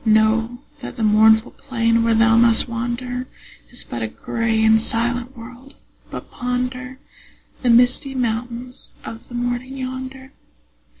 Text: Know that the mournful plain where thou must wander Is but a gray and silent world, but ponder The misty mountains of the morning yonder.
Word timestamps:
Know 0.03 0.57
that 0.81 0.95
the 0.97 1.03
mournful 1.03 1.51
plain 1.51 2.01
where 2.01 2.15
thou 2.15 2.35
must 2.35 2.67
wander 2.67 3.27
Is 3.69 3.83
but 3.83 4.01
a 4.01 4.07
gray 4.07 4.63
and 4.63 4.81
silent 4.81 5.37
world, 5.37 5.75
but 6.09 6.31
ponder 6.31 6.97
The 7.61 7.69
misty 7.69 8.15
mountains 8.15 8.93
of 9.05 9.27
the 9.27 9.35
morning 9.35 9.77
yonder. 9.77 10.31